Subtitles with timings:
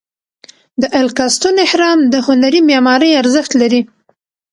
[0.81, 3.81] د الکاستون اهرام د هنري معمارۍ ارزښت لري.